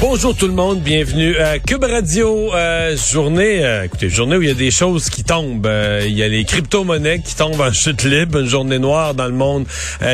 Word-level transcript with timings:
Bonjour 0.00 0.32
tout 0.32 0.46
le 0.46 0.52
monde, 0.52 0.78
bienvenue 0.78 1.36
à 1.38 1.58
Cube 1.58 1.82
Radio. 1.82 2.54
Euh, 2.54 2.96
journée, 2.96 3.64
euh, 3.64 3.82
écoutez, 3.82 4.08
journée 4.08 4.36
où 4.36 4.42
il 4.42 4.48
y 4.48 4.52
a 4.52 4.54
des 4.54 4.70
choses 4.70 5.10
qui 5.10 5.24
tombent. 5.24 5.66
Euh, 5.66 6.04
il 6.06 6.16
y 6.16 6.22
a 6.22 6.28
les 6.28 6.44
crypto-monnaies 6.44 7.20
qui 7.20 7.34
tombent 7.34 7.60
en 7.60 7.72
chute 7.72 8.04
libre. 8.04 8.38
Une 8.38 8.46
journée 8.46 8.78
noire 8.78 9.14
dans 9.14 9.26
le 9.26 9.32
monde 9.32 9.66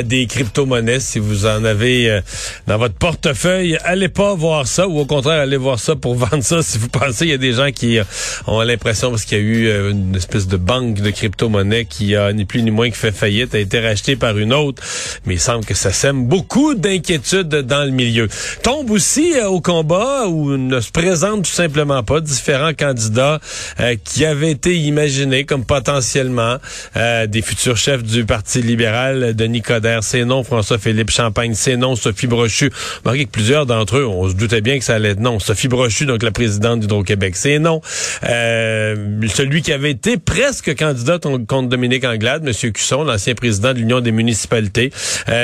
des 0.04 0.26
crypto-monnaies. 0.26 1.00
Si 1.00 1.18
vous 1.18 1.44
en 1.44 1.66
avez 1.66 2.20
dans 2.66 2.78
votre 2.78 2.94
portefeuille, 2.94 3.76
allez 3.84 4.08
pas 4.08 4.34
voir 4.34 4.66
ça 4.66 4.88
ou 4.88 4.98
au 4.98 5.04
contraire, 5.04 5.42
allez 5.42 5.58
voir 5.58 5.78
ça 5.78 5.96
pour 5.96 6.14
vendre 6.16 6.42
ça. 6.42 6.62
Si 6.62 6.78
vous 6.78 6.88
pensez, 6.88 7.26
il 7.26 7.30
y 7.30 7.34
a 7.34 7.38
des 7.38 7.52
gens 7.52 7.70
qui 7.70 7.98
ont 8.46 8.62
l'impression 8.62 9.10
parce 9.10 9.26
qu'il 9.26 9.36
y 9.36 9.40
a 9.42 9.44
eu 9.44 9.90
une 9.90 10.16
espèce 10.16 10.46
de 10.46 10.56
banque 10.56 10.94
de 10.94 11.10
crypto-monnaies 11.10 11.84
qui 11.84 12.16
a 12.16 12.32
ni 12.32 12.46
plus 12.46 12.62
ni 12.62 12.70
moins 12.70 12.88
que 12.88 12.96
fait 12.96 13.12
faillite, 13.12 13.54
a 13.54 13.58
été 13.58 13.80
rachetée 13.80 14.16
par 14.16 14.38
une 14.38 14.54
autre. 14.54 14.82
Mais 15.26 15.34
il 15.34 15.40
semble 15.40 15.66
que 15.66 15.74
ça 15.74 15.92
sème 15.92 16.24
beaucoup 16.24 16.74
d'inquiétudes 16.74 17.48
dans 17.48 17.84
le 17.84 17.90
milieu. 17.90 18.28
Tombe 18.62 18.90
aussi 18.90 19.34
au 19.46 19.60
combat 19.74 20.28
où 20.28 20.56
ne 20.56 20.78
se 20.78 20.92
présentent 20.92 21.42
tout 21.42 21.50
simplement 21.50 22.04
pas 22.04 22.20
différents 22.20 22.74
candidats 22.74 23.40
euh, 23.80 23.96
qui 24.04 24.24
avaient 24.24 24.52
été 24.52 24.76
imaginés 24.76 25.42
comme 25.44 25.64
potentiellement 25.64 26.58
euh, 26.96 27.26
des 27.26 27.42
futurs 27.42 27.76
chefs 27.76 28.04
du 28.04 28.24
Parti 28.24 28.62
libéral. 28.62 29.34
Denis 29.34 29.62
Coderre, 29.62 30.04
c'est 30.04 30.24
non. 30.24 30.44
François-Philippe 30.44 31.10
Champagne, 31.10 31.54
c'est 31.54 31.76
non. 31.76 31.96
Sophie 31.96 32.28
Brochu. 32.28 32.70
Remarquez 33.02 33.24
que 33.24 33.32
plusieurs 33.32 33.66
d'entre 33.66 33.96
eux, 33.96 34.06
on 34.06 34.28
se 34.28 34.34
doutait 34.34 34.60
bien 34.60 34.78
que 34.78 34.84
ça 34.84 34.94
allait 34.94 35.08
être 35.08 35.18
non. 35.18 35.40
Sophie 35.40 35.66
Brochu, 35.66 36.06
donc 36.06 36.22
la 36.22 36.30
présidente 36.30 36.78
d'Hydro-Québec, 36.78 37.34
c'est 37.34 37.58
non. 37.58 37.80
Euh, 38.22 39.26
celui 39.26 39.62
qui 39.62 39.72
avait 39.72 39.90
été 39.90 40.18
presque 40.18 40.76
candidat 40.76 41.18
contre 41.18 41.68
Dominique 41.68 42.04
Anglade, 42.04 42.46
M. 42.46 42.70
Cusson, 42.70 43.02
l'ancien 43.02 43.34
président 43.34 43.72
de 43.72 43.78
l'Union 43.78 44.00
des 44.00 44.12
municipalités, 44.12 44.92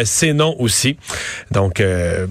c'est 0.05 0.35
non 0.35 0.55
aussi. 0.61 0.97
Donc, 1.51 1.83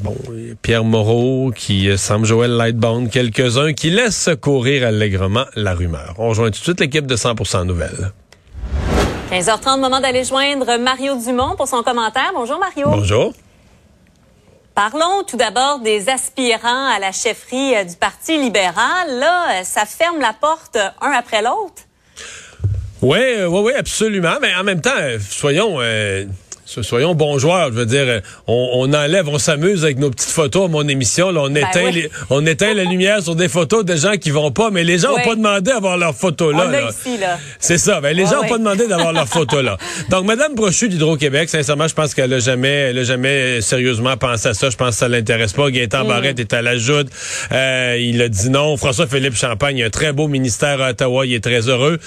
bon, 0.02 0.16
Pierre 0.62 0.86
Moreau 0.86 1.52
qui 1.54 1.89
Sam 1.98 2.26
Joël 2.26 2.52
Lightbound, 2.52 3.10
quelques-uns 3.10 3.74
qui 3.74 3.90
laissent 3.90 4.30
courir 4.42 4.88
allègrement 4.88 5.46
la 5.56 5.74
rumeur. 5.74 6.16
On 6.18 6.30
rejoint 6.30 6.52
tout 6.52 6.60
de 6.60 6.64
suite 6.64 6.80
l'équipe 6.80 7.08
de 7.08 7.16
100% 7.16 7.66
Nouvelles. 7.66 8.12
15h30, 9.32 9.80
moment 9.80 10.00
d'aller 10.00 10.24
joindre 10.24 10.78
Mario 10.80 11.16
Dumont 11.16 11.56
pour 11.56 11.68
son 11.68 11.84
commentaire. 11.84 12.32
Bonjour 12.34 12.60
Mario. 12.60 12.90
Bonjour. 12.90 13.34
Parlons 14.74 15.24
tout 15.28 15.38
d'abord 15.38 15.80
des 15.80 16.10
aspirants 16.10 16.88
à 16.88 17.00
la 17.00 17.12
chefferie 17.12 17.76
euh, 17.76 17.84
du 17.84 17.96
Parti 17.96 18.38
libéral. 18.38 19.20
Là, 19.20 19.60
euh, 19.60 19.64
ça 19.64 19.86
ferme 19.86 20.22
la 20.22 20.34
porte 20.34 20.78
euh, 20.78 20.88
un 21.02 21.12
après 21.12 21.42
l'autre. 21.42 21.84
Oui, 23.02 23.20
oui, 23.48 23.60
oui, 23.66 23.74
absolument. 23.74 24.38
Mais 24.42 24.56
en 24.56 24.64
même 24.64 24.82
temps, 24.82 24.90
soyons 25.20 25.80
soyons 26.70 27.16
bons 27.16 27.40
joueurs. 27.40 27.68
Je 27.68 27.78
veux 27.80 27.86
dire, 27.86 28.22
on, 28.48 28.70
on 28.74 28.94
enlève, 28.94 29.28
on 29.28 29.40
s'amuse 29.40 29.84
avec 29.84 29.98
nos 29.98 30.10
petites 30.12 30.30
photos 30.30 30.66
à 30.66 30.68
mon 30.68 30.88
émission. 30.88 31.32
Là, 31.32 31.42
on 31.42 31.50
ben 31.50 31.66
éteint, 31.68 31.90
les, 31.90 32.10
on 32.30 32.46
éteint 32.46 32.74
la 32.74 32.84
lumière 32.84 33.22
sur 33.22 33.36
des 33.36 33.50
photos 33.50 33.86
de 33.86 33.96
gens 33.96 34.18
qui 34.18 34.30
vont 34.30 34.52
pas, 34.52 34.70
mais 34.70 34.84
les 34.84 35.00
gens 35.00 35.10
n'ont 35.10 35.24
pas 35.24 35.36
demandé 35.36 35.72
d'avoir 35.72 35.98
leurs 35.98 36.16
photos 36.16 36.56
là. 36.56 36.66
là. 36.66 36.90
C'est 37.60 37.78
ça. 37.78 38.02
Ben, 38.02 38.16
les 38.16 38.26
gens 38.26 38.44
n'ont 38.44 38.50
pas 38.50 38.58
demandé 38.58 38.88
d'avoir 38.88 39.14
leurs 39.14 39.28
photos 39.28 39.64
là. 39.64 39.78
Donc, 40.10 40.26
Madame 40.26 40.56
Brochu 40.56 40.90
d'Hydro-Québec, 40.90 41.50
sincèrement, 41.50 41.88
je 41.88 41.96
pense 41.96 42.14
qu'elle 42.14 42.34
a 42.34 42.40
jamais, 42.40 42.68
elle 42.68 43.00
a 43.00 43.04
jamais 43.04 43.62
sérieusement 43.62 44.18
pensé 44.18 44.50
à 44.50 44.54
ça. 44.54 44.70
Je 44.70 44.78
pense 44.78 44.92
que 44.92 44.96
ça 44.96 45.08
l'intéresse 45.08 45.54
pas. 45.54 45.72
Gaëtan 45.72 46.04
mm. 46.04 46.08
Barrette 46.08 46.40
est 46.40 46.54
à 46.54 46.62
la 46.62 46.78
joute. 46.78 47.08
Euh, 47.52 47.98
il 48.00 48.22
a 48.22 48.30
dit 48.30 48.50
non. 48.50 48.78
François-Philippe 48.78 49.36
Champagne 49.36 49.82
a 49.84 49.88
un 49.88 49.90
très 49.90 50.14
beau 50.14 50.28
ministère 50.28 50.82
à 50.82 50.92
Ottawa. 50.92 51.26
Il 51.26 51.34
est 51.34 51.44
très 51.44 51.68
heureux. 51.68 52.00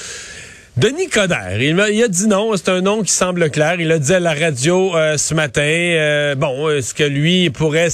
Denis 0.75 1.09
Coderre, 1.09 1.61
il, 1.61 1.79
a 2.03 2.09
dit 2.09 2.27
non, 2.27 2.57
c'est 2.57 2.71
un 2.71 2.81
nom 2.81 3.03
qui 3.03 3.13
semble 3.13 3.51
clair. 3.51 3.77
Il 3.79 3.93
a 3.93 3.99
dit 3.99 4.15
à 4.15 4.21
la 4.21 4.33
radio 4.33 4.97
euh, 4.97 5.19
ce 5.19 5.35
matin, 5.35 5.61
euh, 5.61 6.35
bon, 6.35 6.71
est-ce 6.71 6.95
que 6.95 7.05
lui 7.05 7.51
pourrait, 7.51 7.89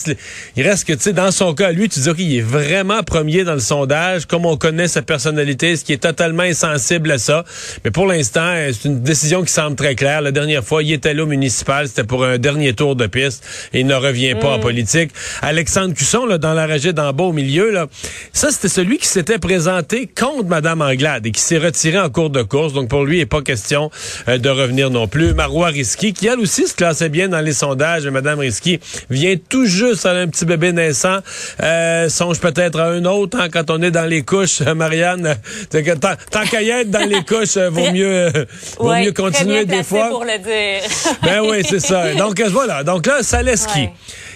il 0.54 0.62
reste 0.62 0.86
que, 0.86 0.92
tu 0.92 1.00
sais, 1.00 1.12
dans 1.12 1.32
son 1.32 1.54
cas, 1.54 1.72
lui, 1.72 1.88
tu 1.88 1.98
dis, 1.98 2.14
qu'il 2.14 2.36
est 2.36 2.40
vraiment 2.40 3.02
premier 3.02 3.42
dans 3.42 3.54
le 3.54 3.58
sondage, 3.58 4.26
comme 4.26 4.46
on 4.46 4.56
connaît 4.56 4.86
sa 4.86 5.02
personnalité, 5.02 5.74
ce 5.74 5.84
qui 5.84 5.92
est 5.92 6.04
totalement 6.04 6.44
insensible 6.44 7.10
à 7.10 7.18
ça. 7.18 7.44
Mais 7.84 7.90
pour 7.90 8.06
l'instant, 8.06 8.52
euh, 8.54 8.70
c'est 8.72 8.86
une 8.86 9.02
décision 9.02 9.42
qui 9.42 9.52
semble 9.52 9.74
très 9.74 9.96
claire. 9.96 10.20
La 10.20 10.30
dernière 10.30 10.62
fois, 10.62 10.84
il 10.84 10.92
était 10.92 11.14
là 11.14 11.24
au 11.24 11.26
municipal, 11.26 11.88
c'était 11.88 12.04
pour 12.04 12.24
un 12.24 12.38
dernier 12.38 12.74
tour 12.74 12.94
de 12.94 13.08
piste 13.08 13.44
et 13.72 13.80
il 13.80 13.88
ne 13.88 13.96
revient 13.96 14.36
pas 14.40 14.50
en 14.50 14.58
mm. 14.58 14.62
politique. 14.62 15.10
Alexandre 15.42 15.94
Cusson, 15.94 16.26
là, 16.26 16.38
dans 16.38 16.54
la 16.54 16.66
régie 16.66 16.94
d'en 16.94 17.12
bas 17.12 17.24
au 17.24 17.32
milieu, 17.32 17.72
là, 17.72 17.88
ça, 18.32 18.52
c'était 18.52 18.68
celui 18.68 18.98
qui 18.98 19.08
s'était 19.08 19.40
présenté 19.40 20.06
contre 20.06 20.44
Mme 20.44 20.80
Anglade 20.80 21.26
et 21.26 21.32
qui 21.32 21.40
s'est 21.40 21.58
retiré 21.58 21.98
en 21.98 22.08
cours 22.08 22.30
de 22.30 22.42
course. 22.42 22.67
Donc, 22.72 22.88
pour 22.88 23.04
lui, 23.04 23.16
il 23.16 23.20
n'est 23.20 23.26
pas 23.26 23.42
question 23.42 23.90
euh, 24.28 24.38
de 24.38 24.48
revenir 24.48 24.90
non 24.90 25.08
plus. 25.08 25.34
Marois 25.34 25.68
Risky, 25.68 26.12
qui 26.12 26.26
elle 26.26 26.40
aussi 26.40 26.66
se 26.66 26.74
classait 26.74 27.08
bien 27.08 27.28
dans 27.28 27.40
les 27.40 27.52
sondages. 27.52 28.06
Madame 28.06 28.38
Risky 28.38 28.80
vient 29.10 29.34
tout 29.48 29.66
juste 29.66 30.06
à 30.06 30.12
un 30.12 30.28
petit 30.28 30.44
bébé 30.44 30.72
naissant. 30.72 31.18
Euh, 31.62 32.08
songe 32.08 32.40
peut-être 32.40 32.80
à 32.80 32.86
un 32.86 33.04
autre 33.04 33.38
hein, 33.40 33.48
quand 33.52 33.70
on 33.70 33.82
est 33.82 33.90
dans 33.90 34.06
les 34.06 34.22
couches, 34.22 34.60
Marianne. 34.60 35.36
tant, 36.00 36.14
tant 36.30 36.44
qu'à 36.44 36.62
y 36.62 36.70
être 36.70 36.90
dans 36.90 37.08
les 37.08 37.22
couches, 37.22 37.56
euh, 37.56 37.70
vaut 37.70 37.90
mieux, 37.92 38.30
vaut 38.78 38.94
mieux 38.94 39.12
continuer 39.12 39.64
des 39.64 39.82
fois. 39.82 40.08
pour 40.08 40.24
le 40.24 40.38
dire. 40.38 40.88
ben 41.22 41.40
oui, 41.48 41.62
c'est 41.68 41.80
ça. 41.80 42.14
Donc 42.18 42.40
voilà. 42.40 42.82
Donc 42.84 43.06
là, 43.06 43.22
ça 43.22 43.42
laisse 43.42 43.66
qui? 43.66 43.88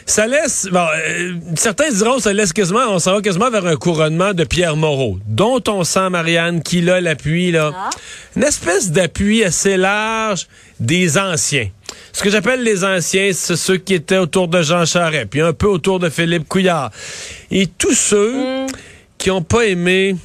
Ça 0.07 0.27
laisse, 0.27 0.69
bon, 0.71 0.87
euh, 0.95 1.35
certains 1.57 1.91
diront, 1.91 2.19
ça 2.19 2.33
laisse 2.33 2.53
quasiment, 2.53 2.87
on 2.89 2.99
s'en 2.99 3.15
va 3.15 3.21
quasiment 3.21 3.51
vers 3.51 3.67
un 3.67 3.77
couronnement 3.77 4.33
de 4.33 4.45
Pierre 4.45 4.77
Moreau, 4.77 5.19
dont 5.27 5.63
on 5.69 5.85
sent, 5.85 6.11
Marianne, 6.11 6.63
qu'il 6.63 6.91
a 6.91 7.01
l'appui, 7.01 7.53
là. 7.53 7.73
Ah. 7.75 7.91
Une 8.37 8.43
espèce 8.45 8.91
d'appui 8.91 9.45
assez 9.45 9.77
large 9.77 10.47
des 10.81 11.19
anciens. 11.19 11.69
Ce 12.13 12.23
que 12.23 12.31
j'appelle 12.31 12.63
les 12.63 12.85
anciens, 12.85 13.31
c'est 13.33 13.57
ceux 13.57 13.77
qui 13.77 13.95
étaient 13.95 14.19
autour 14.19 14.49
de 14.49 14.63
Jean 14.63 14.85
Charest, 14.85 15.27
puis 15.27 15.41
un 15.41 15.53
peu 15.53 15.67
autour 15.67 15.99
de 15.99 16.09
Philippe 16.09 16.49
Couillard. 16.49 16.91
Et 17.51 17.67
tous 17.67 17.95
ceux 17.95 18.65
mm. 18.65 18.67
qui 19.19 19.29
n'ont 19.29 19.43
pas 19.43 19.65
aimé... 19.67 20.17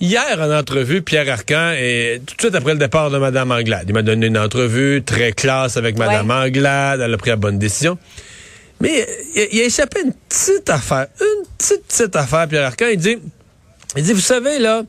Hier, 0.00 0.38
en 0.38 0.52
entrevue, 0.52 1.00
Pierre 1.00 1.30
Arcan, 1.30 1.70
et 1.78 2.20
tout 2.26 2.34
de 2.34 2.40
suite 2.40 2.54
après 2.54 2.72
le 2.72 2.78
départ 2.78 3.10
de 3.10 3.16
Mme 3.16 3.52
Anglade, 3.52 3.84
il 3.88 3.94
m'a 3.94 4.02
donné 4.02 4.26
une 4.26 4.36
entrevue 4.36 5.02
très 5.06 5.32
classe 5.32 5.78
avec 5.78 5.96
Mme 5.96 6.30
Anglade, 6.30 7.00
elle 7.00 7.14
a 7.14 7.16
pris 7.16 7.30
la 7.30 7.36
bonne 7.36 7.58
décision. 7.58 7.96
Mais 8.80 9.06
il, 9.34 9.60
a 9.60 9.64
échappé 9.64 10.00
une 10.04 10.12
petite 10.12 10.68
affaire, 10.68 11.06
une 11.20 11.46
petite, 11.56 11.86
petite 11.86 12.16
affaire, 12.16 12.48
Pierre 12.48 12.66
Arcan. 12.66 12.86
Il 12.92 12.98
dit, 12.98 13.18
il 13.96 14.02
dit, 14.02 14.12
vous 14.12 14.20
savez, 14.20 14.58
là, 14.58 14.82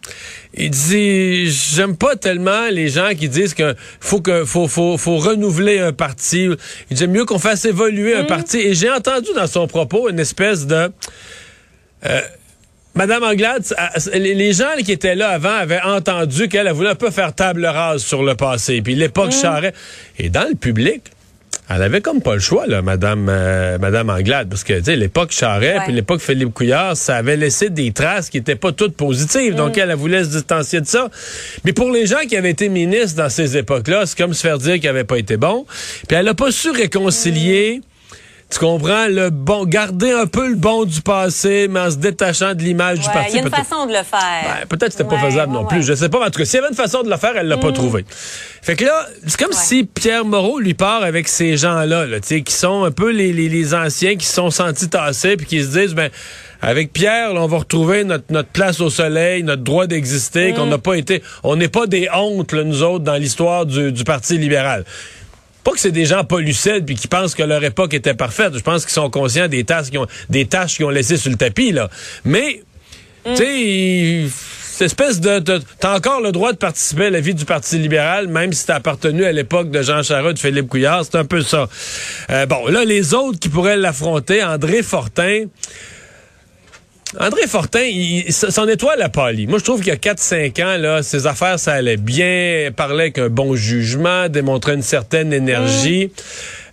il 0.53 0.72
dit, 0.72 1.49
j'aime 1.49 1.96
pas 1.96 2.16
tellement 2.16 2.67
les 2.72 2.90
gens 2.90 3.11
qui 3.17 3.29
disent 3.29 3.53
qu'il 3.53 3.76
faut 3.99 4.22
que, 4.22 4.46
faut, 4.46 4.67
faut, 4.67 4.97
faut 4.97 5.17
renouveler 5.17 5.79
un 5.79 5.93
parti. 5.93 6.49
Il 6.90 6.97
dit, 6.97 7.08
mieux 7.08 7.26
qu'on 7.26 7.40
fasse 7.40 7.66
évoluer 7.66 8.16
un 8.16 8.23
mm. 8.23 8.28
parti. 8.28 8.58
Et 8.58 8.73
j'ai 8.73 8.90
entendu 8.90 9.29
dans 9.35 9.47
son 9.47 9.67
propos 9.67 10.09
une 10.09 10.20
espèce 10.20 10.66
de, 10.66 10.90
euh, 12.05 12.22
Madame 12.96 13.23
Anglade, 13.23 13.64
les 14.14 14.53
gens 14.53 14.72
qui 14.84 14.93
étaient 14.93 15.16
là 15.16 15.31
avant 15.31 15.53
avaient 15.53 15.81
entendu 15.81 16.47
qu'elle 16.47 16.72
voulait 16.72 16.91
un 16.91 16.96
peu 16.96 17.11
faire 17.11 17.35
table 17.35 17.66
rase 17.66 18.02
sur 18.02 18.23
le 18.23 18.35
passé. 18.35 18.81
Puis 18.81 18.96
l'époque 18.96 19.34
mm. 19.35 19.41
Charest. 19.41 19.76
Et 20.17 20.29
dans 20.29 20.47
le 20.47 20.55
public, 20.55 21.03
elle 21.70 21.82
avait 21.82 22.02
comme 22.02 22.22
pas 22.22 22.35
le 22.35 22.40
choix, 22.40 22.67
là, 22.67 22.82
Madame, 22.82 23.28
euh, 23.29 23.78
Madame 23.79 24.09
Anglade, 24.09 24.50
parce 24.50 24.64
que, 24.64 24.73
tu 24.78 24.85
sais, 24.85 24.96
l'époque 24.96 25.32
Charest, 25.32 25.85
puis 25.85 25.94
l'époque 25.94 26.22
Philippe 26.22 26.53
Couillard, 26.53 26.96
ça 26.96 27.16
avait 27.16 27.38
laissé 27.38 27.70
des 27.70 27.91
traces 27.91 28.29
qui 28.29 28.38
étaient 28.38 28.56
pas 28.56 28.72
toutes 28.72 28.96
positives. 28.96 29.56
Donc, 29.56 29.76
mm. 29.76 29.79
elle, 29.79 29.90
elle 29.90 29.96
voulait 29.96 30.23
se 30.23 30.29
distancier 30.29 30.82
de 30.82 30.85
ça. 30.85 31.09
Mais 31.64 31.73
pour 31.73 31.90
les 31.90 32.06
gens 32.06 32.20
qui 32.28 32.38
avaient 32.38 32.52
été 32.52 32.70
ministres 32.70 33.17
dans 33.17 33.29
ces 33.29 33.58
époques-là, 33.58 34.06
c'est 34.06 34.17
comme 34.17 34.34
se 34.34 34.41
faire 34.41 34.59
dire 34.59 34.76
qu'il 34.76 34.88
avait 34.88 35.03
pas 35.03 35.17
été 35.17 35.38
bon. 35.38 35.66
Puis 36.08 36.17
elle 36.17 36.28
a 36.28 36.34
pas 36.34 36.52
su 36.52 36.70
réconcilier 36.70 37.82
tu 38.50 38.59
comprends? 38.59 39.08
Le 39.08 39.32
bon, 39.32 39.66
garder 39.66 40.12
un 40.12 40.28
peu 40.28 40.47
le 40.47 40.56
bon 40.56 40.86
du 40.86 41.02
passé, 41.02 41.68
mais 41.70 41.80
en 41.80 41.92
se 41.92 41.96
détachant 41.97 42.53
de 42.53 42.62
l'image 42.62 43.00
du 43.00 43.06
parti. 43.09 43.32
Il 43.32 43.36
y 43.36 43.40
a 43.40 43.42
une 43.44 43.50
façon 43.50 43.86
de 43.86 43.92
le 43.92 44.03
faire. 44.03 44.44
Ben, 44.62 44.68
peut-être 44.70 44.86
que 44.88 44.92
c'était 44.92 45.03
pas 45.03 45.16
Ouais, 45.16 45.30
faisable 45.32 45.52
non 45.52 45.66
plus. 45.66 45.84
Je 45.84 45.94
sais 45.94 46.09
pas. 46.09 46.20
mais 46.20 46.26
En 46.26 46.30
tout 46.30 46.40
cas, 46.40 46.46
s'il 46.46 46.56
y 46.56 46.59
avait 46.59 46.70
une 46.70 46.76
façon 46.76 47.02
de 47.03 47.09
le 47.09 47.18
faire, 47.18 47.34
elle 47.36 47.47
l'a 47.47 47.58
pas 47.58 47.72
trouvé. 47.72 48.06
Fait 48.62 48.76
que 48.76 48.86
là, 48.86 49.08
c'est 49.28 49.40
comme 49.40 49.52
si 49.52 49.84
Pierre 49.84 50.26
Moreau 50.26 50.59
lui 50.59 50.74
part 50.74 51.03
avec 51.03 51.28
ces 51.28 51.58
gens-là, 51.58 52.06
là, 52.06 52.20
qui 52.20 52.44
sont 52.53 52.84
un 52.84 52.92
peu 52.92 53.12
les, 53.12 53.34
les, 53.34 53.50
les 53.50 53.74
anciens 53.74 54.16
qui 54.16 54.26
se 54.26 54.34
sont 54.36 54.52
sentis 54.52 54.90
tassés 54.90 55.38
puis 55.38 55.46
qui 55.48 55.64
se 55.64 55.78
disent, 55.78 55.94
ben, 55.96 56.09
avec 56.62 56.94
Pierre, 56.94 57.34
là, 57.34 57.41
on 57.41 57.48
va 57.48 57.58
retrouver 57.58 58.03
notre, 58.03 58.26
notre 58.32 58.50
place 58.50 58.80
au 58.80 58.90
soleil, 58.90 59.44
notre 59.44 59.64
droit 59.64 59.86
d'exister, 59.88 60.52
Mm. 60.52 60.56
qu'on 60.56 60.66
n'a 60.68 60.78
pas 60.78 60.94
été, 60.96 61.22
on 61.44 61.56
n'est 61.56 61.68
pas 61.68 61.86
des 61.88 62.08
hontes, 62.14 62.53
là, 62.53 62.64
nous 62.64 62.82
autres, 62.84 63.03
dans 63.03 63.16
l'histoire 63.16 63.66
du, 63.66 63.91
du 63.91 64.03
Parti 64.03 64.38
libéral. 64.38 64.84
Pas 65.66 65.72
que 65.72 65.79
c'est 65.79 65.91
des 65.91 66.06
gens 66.06 66.23
pas 66.23 66.40
lucides 66.40 66.85
puis 66.85 66.96
qui 66.96 67.08
pensent 67.09 67.35
que 67.35 67.44
leur 67.44 67.62
époque 67.64 67.94
était 67.94 68.14
parfaite. 68.14 68.53
Je 68.56 68.62
pense 68.62 68.84
qu'ils 68.85 68.94
sont 68.94 69.09
conscients 69.09 69.50
des 69.50 69.66
tâches 69.66 69.90
qu'ils 69.90 70.00
ont, 70.00 70.08
des 70.29 70.46
tâches 70.46 70.76
qu'ils 70.78 70.85
ont 70.85 70.90
laissées 70.90 71.17
sur 71.17 71.29
le 71.32 71.35
tapis, 71.38 71.73
là. 71.73 71.90
Mais, 72.23 72.62
tu 73.26 73.35
sais, 73.35 74.26
cette 74.29 74.88
espèce 74.88 75.20
de, 75.22 75.40
de- 75.40 75.62
t'as 75.79 75.96
encore 75.97 76.22
le 76.22 76.32
droit 76.32 76.52
de 76.52 76.58
participer 76.58 77.06
à 77.06 77.09
la 77.09 77.20
vie 77.22 77.34
du 77.34 77.46
Parti 77.46 77.78
libéral, 77.79 78.28
même 78.28 78.53
si 78.53 78.66
t'as 78.66 78.76
appartenu 78.76 79.26
à 79.26 79.32
l'époque 79.32 79.72
de 79.72 79.82
Jean 79.82 80.03
Charest, 80.03 80.35
de 80.35 80.40
Philippe 80.40 80.67
Couillard, 80.67 81.03
c'est 81.06 81.17
un 81.17 81.26
peu 81.26 81.41
ça. 81.41 81.67
Euh, 82.29 82.46
bon, 82.46 82.67
là, 82.67 82.85
les 82.85 83.14
autres 83.14 83.40
qui 83.40 83.50
pourraient 83.50 83.78
l'affronter, 83.78 84.44
André 84.44 84.84
Fortin. 84.84 85.46
André 87.20 87.47
Fortin, 87.47 87.84
il, 87.84 88.32
son 88.32 88.67
étoile 88.67 89.02
a 89.02 89.09
pâli. 89.09 89.47
Moi, 89.47 89.59
je 89.59 89.64
trouve 89.64 89.79
qu'il 89.79 89.88
y 89.88 89.91
a 89.91 89.96
4-5 89.96 90.64
ans, 90.64 90.78
là, 90.78 91.03
ses 91.03 91.28
affaires, 91.28 91.59
ça 91.59 91.73
allait 91.73 91.97
bien, 91.97 92.72
parlait 92.76 93.03
avec 93.03 93.17
un 93.17 93.29
bon 93.29 93.56
jugement, 93.56 94.28
démontrait 94.29 94.76
une 94.76 94.82
certaine 94.82 95.32
énergie. 95.34 96.12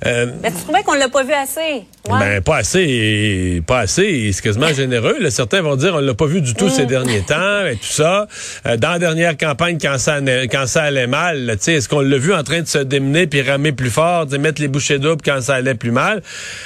Euh, 0.04 0.26
Mais 0.42 0.50
tu 0.50 0.56
trouvais 0.64 0.82
qu'on 0.82 0.94
l'a 0.94 1.08
pas 1.08 1.22
vu 1.24 1.32
assez? 1.32 1.84
Ouais. 2.08 2.18
ben, 2.18 2.40
pas 2.42 2.56
assez, 2.56 3.62
pas 3.64 3.78
assez, 3.80 4.30
c'est 4.32 4.42
quasiment 4.42 4.72
généreux. 4.74 5.18
Là. 5.20 5.30
Certains 5.30 5.62
vont 5.62 5.76
dire 5.76 5.94
on 5.94 6.00
l'a 6.00 6.14
pas 6.14 6.26
vu 6.26 6.40
du 6.40 6.52
tout 6.54 6.68
ces 6.68 6.84
derniers 6.86 7.20
temps 7.20 7.64
et 7.64 7.76
tout 7.76 7.86
ça. 7.92 8.26
Euh, 8.66 8.76
dans 8.76 8.90
la 8.90 8.98
dernière 8.98 9.36
campagne, 9.36 9.78
quand 9.80 9.98
ça, 9.98 10.14
allait- 10.14 10.48
quand 10.48 10.66
ça 10.66 10.82
allait 10.82 11.06
mal, 11.06 11.44
là, 11.46 11.54
tu 11.56 11.62
sais, 11.62 11.74
est-ce 11.74 11.88
qu'on 11.88 12.00
l'a 12.00 12.18
vu 12.18 12.34
en 12.34 12.42
train 12.42 12.60
de 12.62 12.66
se 12.66 12.78
démener 12.78 13.28
puis 13.28 13.40
ramer 13.42 13.70
plus 13.70 13.90
fort, 13.90 14.26
de 14.26 14.36
mettre 14.36 14.60
les 14.60 14.66
bouchées 14.66 14.98
doubles 14.98 15.22
quand 15.24 15.40
ça 15.40 15.54
allait 15.54 15.76
plus 15.76 15.92
mal? 15.92 16.22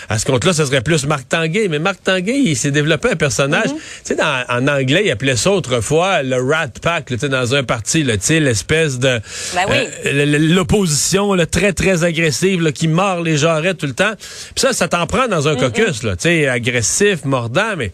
À 0.09 0.19
ce 0.19 0.25
compte-là, 0.25 0.55
ce 0.55 0.65
serait 0.65 0.81
plus 0.81 1.06
Marc 1.06 1.29
Tanguay. 1.29 1.69
Mais 1.69 1.79
Marc 1.79 2.03
Tanguay, 2.03 2.38
il 2.43 2.56
s'est 2.56 2.71
développé 2.71 3.11
un 3.11 3.17
personnage. 3.17 3.69
Tu 4.05 4.15
sais, 4.15 4.17
en 4.49 4.67
anglais, 4.69 5.03
il 5.05 5.11
appelait 5.11 5.37
ça 5.37 5.50
autrefois 5.50 6.23
le 6.23 6.37
Rat 6.41 6.69
Pack, 6.81 7.11
là, 7.11 7.17
tu 7.17 7.21
sais, 7.21 7.29
dans 7.29 7.55
un 7.55 7.62
parti, 7.62 8.03
là, 8.05 8.15
tu 8.17 8.25
sais, 8.25 8.41
l'espèce 8.41 8.99
de 8.99 9.21
Ben 9.55 9.62
oui. 9.69 9.77
euh, 10.06 10.38
l'opposition 10.55 11.35
là, 11.35 11.44
très 11.44 11.75
très 11.75 12.05
agressive 12.05 12.62
là, 12.62 12.73
qui 12.73 12.88
mord 12.88 13.25
les 13.26 13.37
jarrets 13.37 13.75
tout 13.75 13.87
le 13.87 13.93
temps. 13.94 14.14
Puis 14.17 14.62
ça, 14.62 14.73
ça 14.73 14.88
t'en 14.88 15.06
prend 15.06 15.28
dans 15.28 15.46
un 15.49 15.56
caucus, 15.56 16.02
là, 16.02 16.17
tu 16.17 16.23
sais, 16.23 16.49
agressif, 16.49 17.25
mordant, 17.25 17.76
mais 17.76 17.93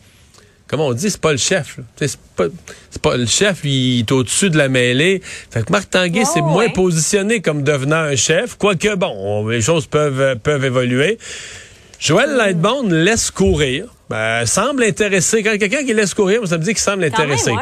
comme 0.68 0.80
on 0.80 0.92
dit, 0.94 1.10
c'est 1.10 1.20
pas 1.20 1.32
le 1.32 1.38
chef. 1.38 1.78
C'est 1.96 2.16
pas, 3.02 3.16
le 3.16 3.26
chef, 3.26 3.58
il 3.64 4.00
est 4.00 4.12
au-dessus 4.12 4.48
de 4.48 4.56
la 4.56 4.68
mêlée. 4.68 5.20
Fait 5.50 5.64
que 5.66 5.70
Marc 5.72 5.90
Tanguay, 5.90 6.22
Oh, 6.24 6.30
c'est 6.32 6.40
moins 6.40 6.66
ouais. 6.66 6.72
positionné 6.72 7.40
comme 7.42 7.62
devenant 7.62 7.96
un 7.96 8.16
chef, 8.16 8.56
quoique 8.56 8.94
bon, 8.94 9.12
on- 9.14 9.48
les 9.48 9.60
choses 9.60 9.86
peuvent 9.86 10.20
euh, 10.20 10.34
peuvent 10.34 10.64
évoluer. 10.64 11.18
Joël 11.98 12.30
Lightbone 12.36 12.92
laisse 12.94 13.30
courir. 13.30 13.86
Ben, 14.12 14.44
semble 14.46 14.84
intéressé. 14.84 15.42
Quand 15.42 15.56
quelqu'un 15.58 15.84
qui 15.84 15.94
laisse 15.94 16.12
courir, 16.12 16.40
ça 16.46 16.58
me 16.58 16.62
dit 16.62 16.70
qu'il 16.70 16.78
semble 16.78 17.00
même, 17.00 17.12
intéressé. 17.12 17.50
ouais. 17.50 17.56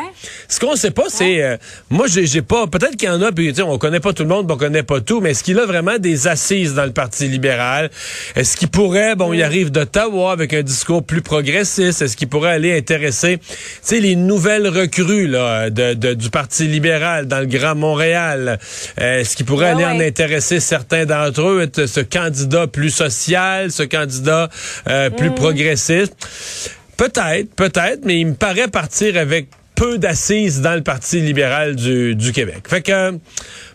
Ce 0.49 0.59
qu'on 0.59 0.75
sait 0.75 0.91
pas, 0.91 1.05
c'est 1.09 1.43
euh, 1.43 1.57
moi 1.91 2.07
j'ai 2.09 2.27
j'ai 2.27 2.43
pas 2.43 2.67
peut-être 2.67 2.97
qu'il 2.97 3.09
y 3.09 3.13
en 3.13 3.23
a 3.23 3.31
puis 3.31 3.49
tu 3.51 3.57
sais, 3.57 3.63
on 3.63 3.79
connaît 3.79 4.01
pas 4.01 4.13
tout 4.13 4.25
le 4.25 4.29
monde, 4.29 4.51
on 4.51 4.57
connaît 4.57 4.83
pas 4.83 5.01
tout, 5.01 5.21
mais 5.21 5.31
est-ce 5.31 5.45
qu'il 5.45 5.59
a 5.61 5.65
vraiment 5.67 5.99
des 5.99 6.27
assises 6.27 6.75
dans 6.75 6.85
le 6.85 6.91
Parti 6.93 7.29
libéral? 7.29 7.89
Est-ce 8.35 8.57
qu'il 8.57 8.69
pourrait 8.69 9.15
bon, 9.15 9.33
il 9.33 9.43
arrive 9.45 9.71
d'Ottawa 9.71 10.33
avec 10.33 10.53
un 10.53 10.63
discours 10.63 11.05
plus 11.05 11.23
progressiste, 11.23 12.03
est-ce 12.03 12.17
qu'il 12.17 12.29
pourrait 12.29 12.51
aller 12.53 12.77
intéresser 12.77 13.39
tu 13.39 13.55
sais 13.83 14.01
les 14.01 14.17
nouvelles 14.17 14.67
recrues 14.69 15.29
là 15.29 15.71
de, 15.71 15.95
de- 15.95 16.15
du 16.15 16.31
Parti 16.31 16.67
libéral 16.67 17.27
dans 17.27 17.39
le 17.39 17.47
Grand 17.47 17.77
Montréal? 17.77 18.59
Euh, 19.01 19.21
Est-ce 19.21 19.37
qu'il 19.37 19.47
pourrait 19.47 19.73
Ouais, 19.75 19.85
aller 19.85 20.03
en 20.03 20.05
intéresser 20.05 20.59
certains 20.59 21.05
d'entre 21.07 21.43
eux, 21.43 21.63
être 21.63 21.87
ce 21.87 22.01
candidat 22.01 22.67
plus 22.67 22.91
social, 22.91 23.71
ce 23.71 23.83
candidat 23.85 24.49
euh, 24.89 25.11
plus 25.11 25.31
progressiste? 25.31 26.15
Peut-être, 26.97 27.55
peut-être, 27.55 28.01
mais 28.05 28.21
il 28.21 28.27
me 28.27 28.35
paraît 28.35 28.69
partir 28.69 29.17
avec 29.17 29.49
peu 29.75 29.97
d'assises 29.97 30.61
dans 30.61 30.75
le 30.75 30.83
Parti 30.83 31.21
libéral 31.21 31.75
du, 31.75 32.15
du 32.15 32.33
Québec. 32.33 32.65
Fait 32.69 32.83
que, 32.83 33.19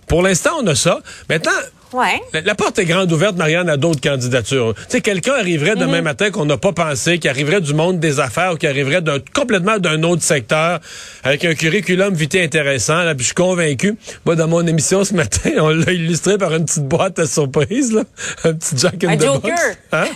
pour 0.06 0.22
l'instant, 0.22 0.52
on 0.62 0.68
a 0.68 0.76
ça. 0.76 1.00
Maintenant, 1.30 1.52
Ouais. 1.94 2.20
la, 2.34 2.42
la 2.42 2.56
porte 2.56 2.78
est 2.78 2.86
grande 2.86 3.10
ouverte, 3.14 3.38
Marianne, 3.38 3.70
à 3.70 3.78
d'autres 3.78 4.02
candidatures. 4.02 4.74
Tu 4.76 4.84
sais, 4.90 5.02
quelqu'un 5.02 5.34
arriverait 5.34 5.76
demain 5.76 6.02
matin 6.02 6.30
qu'on 6.30 6.44
n'a 6.46 6.58
pas 6.58 6.74
pensé, 6.74 7.20
qui 7.20 7.30
arriverait 7.30 7.62
du 7.62 7.74
monde 7.74 8.00
des 8.02 8.20
affaires 8.20 8.54
ou 8.54 8.58
qui 8.58 8.68
arriverait 8.68 9.02
d'un, 9.02 9.20
complètement 9.34 9.78
d'un 9.80 10.04
autre 10.04 10.22
secteur, 10.22 10.80
avec 11.24 11.46
un 11.46 11.54
curriculum 11.56 12.14
vitae 12.14 12.42
intéressant. 12.44 13.04
Là, 13.04 13.16
puis 13.16 13.22
je 13.24 13.28
suis 13.28 13.34
convaincu. 13.36 13.96
Moi, 14.26 14.36
dans 14.36 14.48
mon 14.50 14.66
émission 14.68 15.06
ce 15.06 15.14
matin, 15.14 15.52
on 15.60 15.70
l'a 15.70 15.92
illustré 15.94 16.38
par 16.38 16.54
une 16.54 16.66
petite 16.66 16.84
boîte 16.88 17.18
à 17.18 17.28
surprise, 17.28 17.94
là. 17.94 18.04
Un 18.44 18.54
petit 18.54 18.78
Jack 18.78 19.02
in 19.06 19.10
Un 19.12 19.18
the 19.18 19.22
Joker. 19.24 19.42
Box. 19.42 19.78
Hein? 19.94 20.06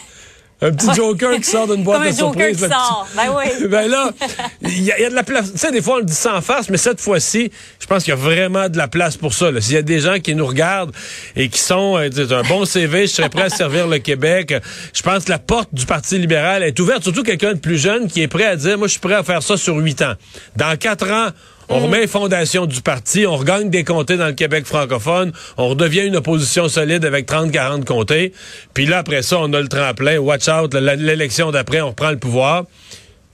Un 0.62 0.72
petit. 0.74 0.94
Joker 0.94 1.38
qui 1.38 1.44
sort 1.46 1.68
d'une 1.68 1.84
boîte 1.84 2.00
Comme 2.00 2.08
un 2.08 2.12
de 2.12 2.18
Joker 2.18 2.34
surprise. 2.34 2.58
qui 2.58 2.64
le 2.64 2.68
petit- 2.70 2.76
sort. 2.78 3.08
Ben 3.16 3.24
oui. 3.38 3.68
ben 3.70 3.88
là, 3.90 4.12
il 4.64 4.84
y, 4.84 4.92
a 4.92 5.00
il 5.00 5.04
y 5.04 5.06
a 5.06 5.10
de 5.10 5.16
la 5.16 5.24
place. 5.24 5.52
Tu 5.54 5.58
sais, 5.58 5.72
des 5.72 5.82
fois, 5.82 5.96
on 5.96 6.00
le 6.00 6.04
dit 6.06 6.14
sans 6.14 6.42
farce, 6.42 6.70
mais 6.70 6.78
cette 6.78 7.00
fois-ci, 7.00 7.50
je 7.80 7.86
pense 7.86 8.04
qu'il 8.04 8.12
y 8.12 8.18
a 8.18 8.20
vraiment 8.20 8.68
de 8.68 8.78
la 8.78 8.88
place 8.90 9.16
pour 9.16 9.34
ça. 9.34 9.50
S'il 9.62 9.76
y 9.76 9.78
a 9.78 9.82
des 9.82 10.00
gens 10.02 10.20
qui 10.20 10.36
nous 10.36 10.46
regardent 10.46 10.92
et 11.38 11.48
qui 11.50 11.60
sont 11.60 11.98
euh, 11.98 12.10
un 12.32 12.44
bon 12.44 12.66
CV, 12.66 13.08
je 13.08 13.14
serais 13.14 13.30
prêt 13.30 13.44
à 13.44 13.50
servir 13.50 13.88
le 13.88 14.00
Québec. 14.00 14.54
Je 14.94 15.02
pense 15.02 15.24
que 15.26 15.30
la 15.30 15.40
porte 15.40 15.70
du 15.74 15.86
Parti 15.86 16.18
libéral 16.20 16.64
est 16.64 16.78
ouverte. 16.80 17.04
Surtout 17.04 17.24
quelqu'un 17.24 17.54
de 17.54 17.60
plus 17.60 17.78
jeune 17.78 18.08
qui 18.10 18.22
est 18.22 18.28
prêt 18.28 18.46
à 18.46 18.56
dire, 18.58 18.78
moi, 18.78 18.88
je 18.88 18.92
suis 18.92 19.00
prêt 19.00 19.16
à 19.16 19.24
faire 19.24 19.42
ça 19.44 19.56
sur 19.56 19.78
huit 19.78 20.02
ans. 20.02 20.14
Dans 20.58 20.78
quatre 20.78 21.10
ans, 21.10 21.30
on 21.70 21.80
remet 21.80 22.02
les 22.02 22.08
fondations 22.08 22.66
du 22.66 22.82
parti, 22.82 23.26
on 23.26 23.38
regagne 23.38 23.70
des 23.70 23.84
comtés 23.84 24.18
dans 24.18 24.28
le 24.28 24.34
Québec 24.34 24.66
francophone, 24.66 25.32
on 25.58 25.70
redevient 25.70 26.06
une 26.06 26.16
opposition 26.18 26.68
solide 26.68 27.06
avec 27.06 27.28
30-40 27.28 27.86
comtés. 27.86 28.34
Puis 28.74 28.86
là, 28.86 29.00
après 29.00 29.22
ça, 29.22 29.38
on 29.40 29.54
a 29.54 29.62
le 29.62 29.68
tremplin. 29.68 30.18
Watch 30.18 30.48
out, 30.50 30.74
l'élection 30.74 31.52
d'après, 31.52 31.82
on 31.82 31.90
reprend 31.90 32.10
le 32.12 32.18
pouvoir. 32.18 32.66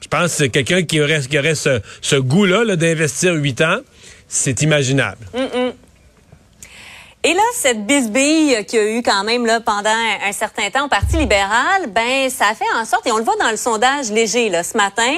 Je 0.01 0.07
pense 0.07 0.31
que 0.31 0.37
c'est 0.37 0.49
quelqu'un 0.49 0.83
qui 0.83 1.01
aurait, 1.01 1.21
qui 1.21 1.39
aurait 1.39 1.55
ce, 1.55 1.79
ce 2.01 2.15
goût-là 2.17 2.63
là, 2.63 2.75
d'investir 2.75 3.33
huit 3.33 3.61
ans. 3.61 3.79
C'est 4.27 4.61
imaginable. 4.63 5.19
Et 7.27 7.33
là, 7.33 7.41
cette 7.55 7.87
bisbille 7.87 8.63
qu'il 8.67 8.77
y 8.79 8.81
a 8.83 8.85
eu 8.85 9.01
quand 9.01 9.23
même 9.23 9.47
là 9.47 9.59
pendant 9.59 9.89
un, 9.89 10.31
certain 10.31 10.69
temps 10.69 10.85
au 10.85 10.89
Parti 10.89 11.17
libéral, 11.17 11.87
ben 11.87 12.29
ça 12.29 12.45
a 12.51 12.53
fait 12.53 12.65
en 12.79 12.85
sorte, 12.85 13.07
et 13.07 13.11
on 13.11 13.17
le 13.17 13.23
voit 13.23 13.35
dans 13.37 13.49
le 13.49 13.57
sondage 13.57 14.11
léger 14.11 14.49
là 14.49 14.61
ce 14.63 14.77
matin, 14.77 15.11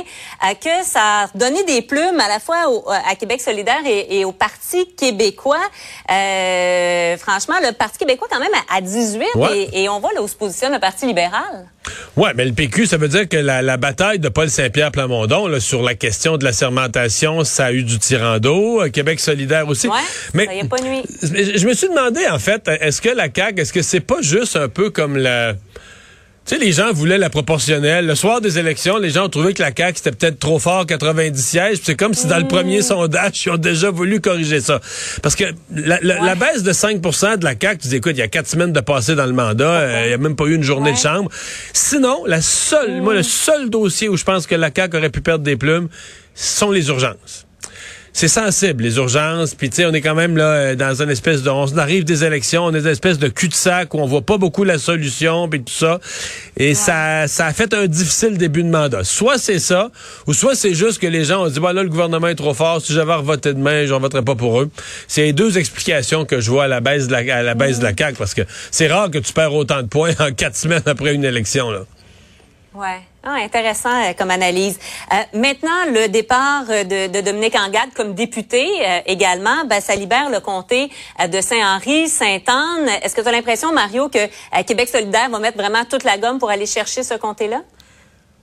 euh, 0.45 0.53
que 0.53 0.85
ça 0.85 1.23
a 1.23 1.27
donné 1.35 1.63
des 1.65 1.81
plumes 1.81 2.17
à 2.21 2.29
la 2.29 2.39
fois 2.39 2.69
au- 2.69 2.89
à 2.89 3.13
Québec 3.15 3.41
solidaire 3.41 3.81
et, 3.85 4.19
et 4.19 4.23
au 4.23 4.31
Parti 4.31 4.87
québécois. 4.95 5.59
Euh, 6.09 7.17
franchement, 7.17 7.55
le 7.61 7.73
Parti 7.73 7.97
québécois 7.97 8.29
quand 8.31 8.39
même 8.39 8.53
à, 8.69 8.77
à 8.77 8.79
18 8.81 9.25
Ouais. 9.35 9.57
et, 9.73 9.83
et 9.83 9.89
on 9.89 9.99
voit 9.99 10.13
là 10.13 10.21
où 10.21 10.27
se 10.29 10.35
positionne 10.35 10.71
le 10.71 10.79
Parti 10.79 11.05
libéral. 11.07 11.67
Ouais, 12.17 12.31
mais 12.35 12.45
le 12.45 12.51
PQ, 12.51 12.87
ça 12.87 12.97
veut 12.97 13.09
dire 13.09 13.29
que 13.29 13.37
la, 13.37 13.61
la 13.61 13.77
bataille 13.77 14.17
de 14.17 14.27
Paul 14.27 14.49
Saint-Pierre 14.49 14.91
Plamondon 14.91 15.45
là, 15.45 15.59
sur 15.59 15.83
la 15.83 15.93
question 15.93 16.37
de 16.37 16.43
la 16.43 16.51
sermentation, 16.51 17.43
ça 17.43 17.65
a 17.65 17.71
eu 17.71 17.83
du 17.83 17.99
tirando. 17.99 18.81
Euh, 18.81 18.89
Québec 18.89 19.19
solidaire 19.19 19.67
aussi. 19.67 19.87
Ouais, 19.87 19.99
mais 20.33 20.47
ça 20.47 20.55
y 20.55 20.67
pas 20.67 20.81
nuit. 20.81 21.03
je 21.21 21.59
je 21.59 21.67
me 21.67 21.73
suis 21.75 21.87
demandé, 21.89 22.21
en 22.27 22.39
fait, 22.39 22.67
est-ce 22.81 23.01
que 23.03 23.09
la 23.09 23.27
CAQ, 23.31 23.61
est-ce 23.61 23.71
que 23.71 23.83
c'est 23.83 23.99
pas 23.99 24.19
juste 24.21 24.55
un 24.55 24.67
peu 24.67 24.89
comme 24.89 25.15
la... 25.15 25.53
Tu 26.47 26.55
sais, 26.55 26.61
les 26.63 26.71
gens 26.71 26.93
voulaient 26.93 27.17
la 27.17 27.29
proportionnelle. 27.29 28.05
Le 28.07 28.15
soir 28.15 28.39
des 28.39 28.57
élections, 28.57 28.97
les 28.99 29.09
gens 29.09 29.25
ont 29.25 29.29
trouvé 29.29 29.53
que 29.53 29.61
la 29.61 29.71
CAQ, 29.75 29.97
c'était 29.97 30.11
peut-être 30.13 30.39
trop 30.39 30.59
fort, 30.59 30.85
90 30.85 31.37
sièges. 31.45 31.79
C'est 31.83 31.95
comme 31.97 32.13
si 32.13 32.25
dans 32.27 32.37
le 32.37 32.47
premier 32.47 32.81
sondage, 32.81 33.45
ils 33.45 33.49
ont 33.51 33.57
déjà 33.57 33.91
voulu 33.91 34.21
corriger 34.21 34.61
ça. 34.61 34.79
Parce 35.21 35.35
que 35.35 35.43
la, 35.75 35.99
la- 36.01 36.21
la 36.21 36.35
baisse 36.35 36.63
de 36.63 36.71
5% 36.71 37.37
de 37.39 37.43
la 37.43 37.53
CAQ, 37.59 37.79
tu 37.81 37.87
dis, 37.89 37.95
écoute, 37.97 38.13
il 38.15 38.19
y 38.19 38.21
a 38.21 38.29
quatre 38.29 38.47
semaines 38.47 38.71
de 38.71 38.79
passé 38.79 39.13
dans 39.15 39.25
le 39.25 39.33
mandat, 39.33 39.65
euh, 39.69 40.01
il 40.05 40.07
n'y 40.07 40.13
a 40.13 40.17
même 40.17 40.37
pas 40.37 40.45
eu 40.45 40.55
une 40.55 40.63
journée 40.63 40.93
de 40.93 40.97
chambre. 40.97 41.29
Sinon, 41.73 42.23
la 42.25 42.41
seule, 42.41 43.01
moi, 43.01 43.13
le 43.13 43.23
seul 43.23 43.69
dossier 43.69 44.07
où 44.07 44.15
je 44.15 44.23
pense 44.23 44.47
que 44.47 44.55
la 44.55 44.69
CAQ 44.73 44.95
aurait 44.95 45.09
pu 45.09 45.19
perdre 45.19 45.43
des 45.43 45.57
plumes, 45.57 45.89
sont 46.33 46.71
les 46.71 46.87
urgences 46.87 47.46
c'est 48.17 48.27
sensible, 48.27 48.83
les 48.83 48.97
urgences. 48.97 49.53
Puis, 49.53 49.69
tu 49.69 49.75
sais, 49.75 49.85
on 49.85 49.93
est 49.93 50.01
quand 50.01 50.15
même 50.15 50.37
là 50.37 50.45
euh, 50.45 50.75
dans 50.75 51.03
une 51.03 51.11
espèce 51.11 51.43
de... 51.43 51.51
On 51.51 51.77
arrive 51.77 52.03
des 52.03 52.23
élections, 52.23 52.65
on 52.65 52.69
est 52.73 52.79
dans 52.79 52.85
une 52.85 52.91
espèce 52.91 53.19
de 53.19 53.27
cul-de-sac 53.27 53.93
où 53.93 53.99
on 53.99 54.07
voit 54.07 54.23
pas 54.23 54.39
beaucoup 54.39 54.63
la 54.63 54.79
solution, 54.79 55.47
puis 55.47 55.61
tout 55.61 55.71
ça. 55.71 55.99
Et 56.57 56.73
ça, 56.73 57.27
ça 57.27 57.45
a 57.45 57.53
fait 57.53 57.75
un 57.75 57.85
difficile 57.85 58.39
début 58.39 58.63
de 58.63 58.69
mandat. 58.69 59.03
Soit 59.03 59.37
c'est 59.37 59.59
ça, 59.59 59.91
ou 60.25 60.33
soit 60.33 60.55
c'est 60.55 60.73
juste 60.73 60.97
que 60.97 61.05
les 61.05 61.25
gens 61.25 61.45
ont 61.45 61.47
dit, 61.47 61.59
bah 61.59 61.73
là, 61.73 61.83
le 61.83 61.89
gouvernement 61.89 62.27
est 62.27 62.33
trop 62.33 62.55
fort, 62.55 62.81
si 62.81 62.91
j'avais 62.91 63.11
à 63.13 63.17
revoter 63.17 63.53
demain, 63.53 63.85
j'en 63.85 63.99
voterais 63.99 64.23
pas 64.23 64.33
pour 64.33 64.61
eux. 64.61 64.71
C'est 65.07 65.21
les 65.21 65.33
deux 65.33 65.59
explications 65.59 66.25
que 66.25 66.41
je 66.41 66.49
vois 66.49 66.63
à 66.63 66.67
la 66.67 66.79
baisse 66.79 67.05
de 67.05 67.11
la, 67.11 67.35
à 67.35 67.43
la, 67.43 67.53
baisse 67.53 67.77
de 67.77 67.83
la 67.83 67.93
CAQ, 67.95 68.17
parce 68.17 68.33
que 68.33 68.41
c'est 68.71 68.87
rare 68.87 69.11
que 69.11 69.19
tu 69.19 69.31
perds 69.31 69.53
autant 69.53 69.83
de 69.83 69.87
points 69.87 70.15
en 70.19 70.31
quatre 70.31 70.55
semaines 70.55 70.81
après 70.87 71.13
une 71.13 71.23
élection, 71.23 71.69
là. 71.69 71.81
Ouais. 72.73 72.97
Ah, 73.29 73.39
intéressant 73.43 73.89
euh, 73.89 74.13
comme 74.17 74.31
analyse. 74.31 74.79
Euh, 75.11 75.17
maintenant, 75.37 75.83
le 75.91 76.07
départ 76.07 76.63
euh, 76.69 76.85
de, 76.85 77.19
Dominique 77.19 77.55
Anglade 77.55 77.89
comme 77.93 78.13
député 78.13 78.65
également, 79.05 79.65
ben, 79.65 79.81
ça 79.81 79.95
libère 79.95 80.29
le 80.29 80.39
comté 80.39 80.89
de 81.27 81.41
Saint-Henri, 81.41 82.07
Sainte-Anne. 82.07 82.87
Est-ce 83.01 83.13
que 83.13 83.19
tu 83.19 83.27
as 83.27 83.31
l'impression, 83.33 83.73
Mario, 83.73 84.07
que 84.07 84.29
Québec 84.63 84.87
solidaire 84.87 85.29
va 85.29 85.39
mettre 85.39 85.57
vraiment 85.57 85.83
toute 85.83 86.05
la 86.05 86.17
gomme 86.17 86.39
pour 86.39 86.49
aller 86.49 86.65
chercher 86.65 87.03
ce 87.03 87.15
comté-là? 87.15 87.63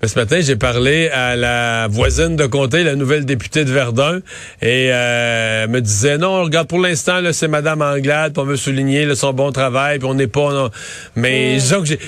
Ce 0.07 0.19
matin, 0.19 0.41
j'ai 0.41 0.57
parlé 0.57 1.09
à 1.09 1.35
la 1.35 1.89
voisine 1.89 2.37
de 2.37 2.47
comté, 2.47 2.83
la 2.85 2.95
nouvelle 2.95 3.25
députée 3.25 3.65
de 3.65 3.73
Verdun, 3.73 4.21
et 4.61 4.91
euh, 4.93 5.67
me 5.67 5.81
disait 5.81 6.19
non, 6.19 6.43
regarde 6.43 6.69
pour 6.69 6.79
l'instant 6.79 7.21
là, 7.21 7.33
c'est 7.33 7.49
Madame 7.49 7.81
Anglade, 7.81 8.37
on 8.37 8.45
veut 8.45 8.57
souligner 8.57 9.15
son 9.15 9.33
bon 9.33 9.51
travail, 9.51 9.99
puis 9.99 10.09
on 10.09 10.15
n'est 10.15 10.27
pas. 10.27 10.53
Non. 10.53 10.71
Mais 11.17 11.59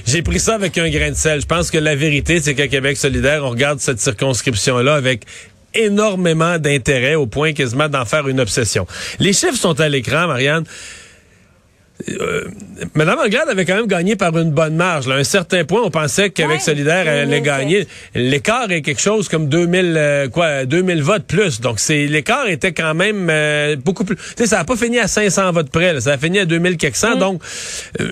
j'ai 0.07 0.23
pris 0.23 0.41
ça 0.41 0.55
avec 0.57 0.77
un 0.77 0.91
grain 0.91 1.11
de 1.11 1.17
sel. 1.17 1.41
Je 1.41 1.47
pense 1.47 1.71
que 1.71 1.79
la 1.79 1.95
vérité, 1.95 2.41
c'est 2.41 2.55
qu'à 2.55 2.69
Québec 2.69 2.97
solidaire, 2.97 3.45
on 3.45 3.51
regarde 3.51 3.81
cette 3.81 4.01
circonscription 4.01 4.79
là 4.79 4.95
avec 4.95 5.23
énormément 5.75 6.59
d'intérêt 6.59 7.15
au 7.15 7.27
point 7.27 7.53
quasiment 7.53 7.89
d'en 7.89 8.05
faire 8.05 8.29
une 8.29 8.41
obsession. 8.41 8.87
Les 9.21 9.33
chiffres 9.33 9.57
sont 9.57 9.81
à 9.81 9.89
l'écran, 9.89 10.27
Marianne. 10.27 10.65
Euh, 12.09 12.45
Madame 12.95 13.19
Anglade 13.19 13.49
avait 13.49 13.65
quand 13.65 13.77
même 13.77 13.87
gagné 13.87 14.17
par 14.17 14.37
une 14.37 14.51
bonne 14.51 14.77
marge. 14.77 15.09
À 15.09 15.15
un 15.15 15.25
certain 15.25 15.65
point, 15.65 15.81
on 15.83 15.91
pensait 15.91 16.31
qu'avec 16.31 16.61
Solidaire, 16.61 17.09
elle 17.09 17.29
allait 17.29 17.41
gagner. 17.41 17.87
L'écart 18.15 18.71
est 18.71 18.83
quelque 18.83 19.01
chose 19.01 19.29
comme 19.29 19.49
2000, 19.49 19.95
euh, 19.97 20.29
quoi, 20.29 20.67
2000 20.67 21.03
votes 21.03 21.25
plus. 21.25 21.61
Donc, 21.61 21.81
c'est 21.81 22.07
l'écart 22.07 22.49
était 22.49 22.73
quand 22.73 22.95
même 22.95 23.29
euh, 23.31 23.77
beaucoup 23.77 24.05
plus. 24.05 24.17
Tu 24.17 24.23
sais, 24.37 24.47
ça 24.47 24.59
n'a 24.59 24.65
pas 24.65 24.77
fini 24.77 24.99
à 24.99 25.09
500 25.09 25.53
votes 25.53 25.71
près. 25.71 25.99
Ça 26.01 26.13
a 26.13 26.19
fini 26.19 26.39
à 26.39 26.45
2000 26.45 26.77
quelque 26.77 26.99
cent. 26.99 27.17
Mm. 27.17 27.19
Donc, 27.19 27.43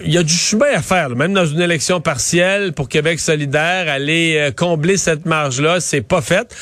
il 0.04 0.12
y 0.12 0.18
a 0.18 0.22
du 0.22 0.34
chemin 0.34 0.74
à 0.74 0.82
faire. 0.82 1.10
Même 1.10 1.34
dans 1.34 1.46
une 1.46 1.60
élection 1.60 2.00
partielle 2.00 2.72
pour 2.72 2.88
Québec 2.88 3.20
solidaire, 3.20 3.88
aller 3.88 4.50
combler 4.56 4.96
cette 4.96 5.26
marge-là, 5.26 5.80
c'est 5.80 6.00
pas 6.00 6.22
fait. 6.22 6.54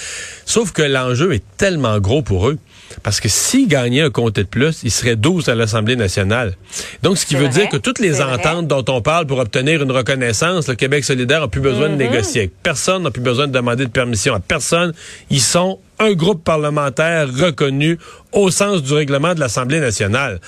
Sauf 0.44 0.72
que 0.72 0.82
l'enjeu 0.82 1.34
est 1.34 1.44
tellement 1.56 1.98
gros 2.00 2.22
pour 2.22 2.48
eux. 2.48 2.58
Parce 3.02 3.20
que 3.20 3.28
s'ils 3.28 3.68
gagnaient 3.68 4.02
un 4.02 4.10
comté 4.10 4.42
de 4.42 4.48
plus, 4.48 4.80
ils 4.84 4.90
seraient 4.90 5.16
12 5.16 5.48
à 5.48 5.54
l'Assemblée 5.54 5.96
nationale. 5.96 6.54
Donc, 7.02 7.18
ce 7.18 7.26
qui 7.26 7.34
veut 7.34 7.48
dire 7.48 7.68
que 7.68 7.76
toutes 7.76 7.98
les 7.98 8.20
ententes 8.20 8.66
dont 8.66 8.84
on 8.88 9.00
parle 9.00 9.26
pour 9.26 9.38
obtenir 9.38 9.82
une 9.82 9.92
reconnaissance, 9.92 10.68
le 10.68 10.74
Québec 10.74 11.04
solidaire 11.04 11.40
n'a 11.40 11.48
plus 11.48 11.60
besoin 11.60 11.88
de 11.88 11.94
mm-hmm. 11.94 12.10
négocier. 12.10 12.50
Personne 12.62 13.02
n'a 13.02 13.10
plus 13.10 13.22
besoin 13.22 13.46
de 13.46 13.52
demander 13.52 13.84
de 13.84 13.90
permission 13.90 14.34
à 14.34 14.40
personne. 14.40 14.92
Ils 15.30 15.40
sont 15.40 15.78
un 16.02 16.12
groupe 16.12 16.44
parlementaire 16.44 17.28
reconnu 17.28 17.98
au 18.32 18.50
sens 18.50 18.82
du 18.82 18.92
règlement 18.92 19.34
de 19.34 19.40
l'Assemblée 19.40 19.80
nationale. 19.80 20.40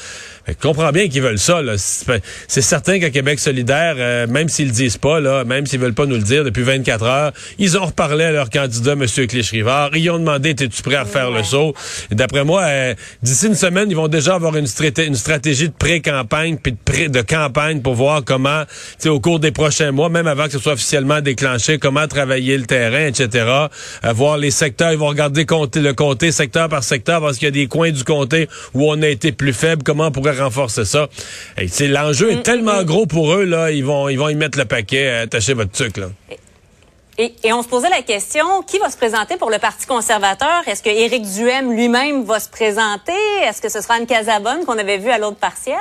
Je 0.47 0.53
comprends 0.55 0.91
bien 0.91 1.09
qu'ils 1.09 1.23
veulent 1.23 1.39
ça. 1.39 1.61
C'est 1.77 2.63
certain 2.63 2.99
qu'à 2.99 3.11
Québec 3.11 3.39
solidaire, 3.39 3.95
euh, 3.99 4.27
même 4.27 4.49
s'ils 4.49 4.67
le 4.67 4.73
disent 4.73 4.99
pas, 4.99 5.21
là, 5.21 5.45
même 5.45 5.67
s'ils 5.67 5.81
veulent 5.81 5.95
pas 5.95 6.07
nous 6.07 6.17
le 6.17 6.23
dire 6.23 6.45
depuis 6.45 6.63
24 6.63 7.05
heures, 7.05 7.33
ils 7.59 7.79
ont 7.79 7.87
reparlé 7.87 8.25
à 8.25 8.33
leur 8.33 8.51
candidat, 8.51 8.93
M. 8.93 9.05
Clich-Rivard. 9.05 9.97
Ils 9.97 10.11
ont 10.11 10.19
demandé, 10.19 10.51
es-tu 10.51 10.83
prêt 10.83 10.97
à 10.97 11.05
faire 11.05 11.31
le 11.31 11.43
saut? 11.43 11.75
D'après 12.11 12.45
moi, 12.45 12.63
euh, 12.63 12.95
d'ici 13.23 13.47
une 13.47 13.55
semaine, 13.55 13.91
ils 13.91 13.97
vont 13.97 14.09
déjà 14.09 14.35
avoir 14.35 14.57
une, 14.57 14.67
une 14.99 15.15
stratégie 15.15 15.69
de 15.69 15.75
pré-campagne 15.75 16.59
puis 16.63 16.73
de, 16.73 16.79
pré 16.85 17.09
de 17.09 17.23
campagne 17.23 17.81
pour 17.81 17.95
voir 17.95 18.23
comment, 18.25 18.65
au 19.07 19.21
cours 19.21 19.41
des 19.41 19.51
prochains 19.51 19.93
mois, 19.93 20.11
même 20.11 20.27
avant 20.27 20.47
que 20.47 20.53
ce 20.53 20.59
soit 20.59 20.75
officiellement 20.75 21.21
déclenché, 21.23 21.79
comment 21.79 22.07
travailler 22.07 22.59
le 22.59 22.67
terrain, 22.67 23.07
etc. 23.07 23.29
Euh, 24.05 24.13
voir 24.13 24.37
les 24.37 24.51
secteurs, 24.51 24.93
ils 24.93 24.99
vont 24.99 25.09
regarder 25.09 25.44
le 25.45 25.93
comté 25.93 26.33
secteur 26.33 26.69
par 26.69 26.85
secteur 26.85 27.21
parce 27.21 27.39
qu'il 27.39 27.47
y 27.47 27.49
a 27.49 27.53
des 27.53 27.67
coins 27.67 27.91
du 27.91 28.05
comté 28.05 28.49
où 28.75 28.91
on 28.91 29.01
a 29.03 29.09
été 29.09 29.33
plus 29.33 29.53
faible. 29.53 29.83
Comment 29.83 30.07
on 30.07 30.11
pourrait 30.11 30.39
renforcer 30.39 30.85
ça? 30.85 31.09
Et 31.59 31.69
l'enjeu 31.89 32.33
est 32.33 32.37
mm, 32.37 32.43
tellement 32.43 32.83
mm. 32.83 32.85
gros 32.85 33.07
pour 33.07 33.33
eux, 33.35 33.45
là, 33.45 33.71
ils 33.71 33.85
vont, 33.85 34.09
ils 34.09 34.19
vont 34.19 34.29
y 34.29 34.35
mettre 34.35 34.59
le 34.59 34.65
paquet, 34.65 35.09
attacher 35.09 35.55
votre 35.55 35.73
truc, 35.73 35.97
là. 35.97 36.07
Et, 37.17 37.33
on 37.53 37.63
se 37.63 37.69
posait 37.69 37.91
la 37.91 38.03
question, 38.03 38.63
qui 38.63 38.79
va 38.79 38.91
se 38.91 38.97
présenter 38.97 39.37
pour 39.37 39.49
le 39.49 39.59
Parti 39.59 39.87
conservateur? 39.87 40.67
Est-ce 40.67 40.83
que 40.83 40.89
Éric 40.89 41.23
Duhem 41.23 41.73
lui-même 41.73 42.25
va 42.25 42.41
se 42.41 42.49
présenter? 42.49 43.13
Est-ce 43.45 43.63
que 43.63 43.69
ce 43.69 43.81
sera 43.81 43.99
une 44.01 44.07
Casabonne 44.07 44.65
qu'on 44.65 44.79
avait 44.79 44.99
vu 44.99 45.11
à 45.11 45.19
l'autre 45.19 45.37
partiel? 45.37 45.77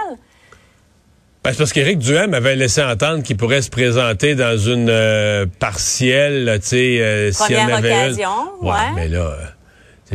Ben, 1.44 1.52
c'est 1.52 1.58
parce 1.58 1.74
qu'Éric 1.74 1.98
Duhem 1.98 2.34
avait 2.34 2.56
laissé 2.56 2.82
entendre 2.82 3.22
qu'il 3.22 3.36
pourrait 3.36 3.62
se 3.62 3.70
présenter 3.70 4.34
dans 4.36 4.58
une 4.58 4.90
euh, 4.90 5.46
partielle, 5.60 6.60
tu 6.62 6.68
sais, 6.70 7.02
euh, 7.02 7.32
s'il 7.34 7.56
y 7.56 7.60
en 7.60 7.68
avait 7.68 7.90
occasion, 7.90 8.30
Ouais, 8.62 8.92
mais 8.96 9.10
là, 9.10 9.20
euh, 9.20 9.36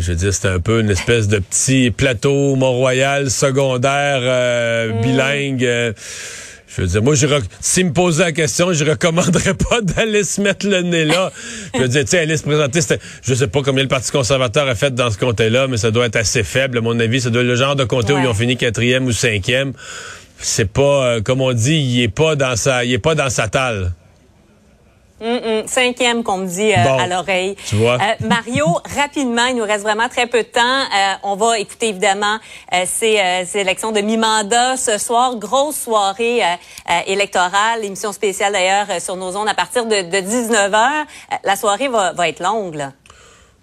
je 0.00 0.12
veux 0.12 0.16
dire, 0.16 0.32
c'était 0.32 0.48
un 0.48 0.60
peu 0.60 0.80
une 0.80 0.90
espèce 0.90 1.28
de 1.28 1.38
petit 1.38 1.90
plateau 1.90 2.56
Mont-Royal 2.56 3.30
secondaire 3.30 4.20
euh, 4.22 4.92
mm. 4.92 5.00
bilingue. 5.00 5.64
Euh, 5.64 5.92
je 6.68 6.82
veux 6.82 6.86
dire, 6.86 7.02
moi, 7.02 7.14
s'il 7.60 7.86
me 7.86 7.92
posait 7.92 8.24
la 8.24 8.32
question, 8.32 8.72
je 8.72 8.84
recommanderais 8.84 9.54
pas 9.70 9.80
d'aller 9.80 10.22
se 10.22 10.40
mettre 10.40 10.66
le 10.68 10.82
nez 10.82 11.04
là. 11.04 11.32
je 11.74 11.80
veux 11.80 11.88
dire, 11.88 12.02
tu 12.04 12.10
sais, 12.10 12.18
aller 12.20 12.36
se 12.36 12.42
présenter, 12.42 12.80
je 13.22 13.34
sais 13.34 13.48
pas 13.48 13.62
combien 13.62 13.82
le 13.82 13.88
Parti 13.88 14.12
conservateur 14.12 14.68
a 14.68 14.74
fait 14.74 14.94
dans 14.94 15.10
ce 15.10 15.18
comté-là, 15.18 15.66
mais 15.66 15.78
ça 15.78 15.90
doit 15.90 16.06
être 16.06 16.16
assez 16.16 16.44
faible, 16.44 16.78
à 16.78 16.80
mon 16.80 16.98
avis. 17.00 17.20
Ça 17.20 17.30
doit 17.30 17.42
être 17.42 17.48
le 17.48 17.56
genre 17.56 17.74
de 17.74 17.84
comté 17.84 18.12
où 18.12 18.18
ils 18.18 18.26
ont 18.26 18.34
fini 18.34 18.56
quatrième 18.56 19.06
ou 19.06 19.12
cinquième. 19.12 19.72
C'est 20.38 20.70
pas, 20.70 21.06
euh, 21.06 21.20
comme 21.20 21.40
on 21.40 21.52
dit, 21.52 21.76
il 21.76 22.02
est 22.02 22.08
pas 22.08 22.36
dans 22.36 22.54
sa, 22.54 22.84
il 22.84 22.92
est 22.92 22.98
pas 22.98 23.14
dans 23.14 23.30
sa 23.30 23.48
talle. 23.48 23.92
Cinquième 25.66 26.22
qu'on 26.22 26.38
me 26.38 26.46
dit 26.46 26.72
euh, 26.72 26.98
à 26.98 27.06
l'oreille. 27.06 27.56
Tu 27.66 27.76
vois. 27.76 27.94
Euh, 27.94 28.26
Mario, 28.26 28.66
rapidement, 28.96 29.46
il 29.46 29.56
nous 29.56 29.64
reste 29.64 29.82
vraiment 29.82 30.08
très 30.08 30.26
peu 30.26 30.38
de 30.38 30.48
temps. 30.48 30.60
Euh, 30.60 31.14
on 31.24 31.34
va 31.34 31.58
écouter 31.58 31.88
évidemment 31.88 32.38
ces, 32.86 33.20
ces, 33.46 33.58
élections 33.58 33.92
de 33.92 34.00
mi-mandat 34.00 34.76
ce 34.76 34.98
soir. 34.98 35.36
Grosse 35.36 35.76
soirée 35.76 36.42
électorale, 37.06 37.84
émission 37.84 38.12
spéciale 38.12 38.52
d'ailleurs 38.52 39.00
sur 39.00 39.16
nos 39.16 39.36
ondes 39.36 39.48
à 39.48 39.54
partir 39.54 39.86
de, 39.86 40.02
de 40.02 40.18
19h. 40.18 41.04
la 41.44 41.56
soirée 41.56 41.88
va, 41.88 42.12
va 42.12 42.28
être 42.28 42.40
longue. 42.40 42.76
Là. 42.76 42.92